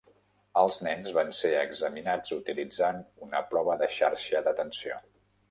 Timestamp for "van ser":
1.17-1.51